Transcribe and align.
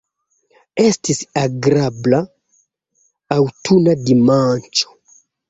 Estis 0.83 1.19
agrabla 1.41 2.21
aŭtuna 3.37 3.97
dimanĉo. 4.09 4.99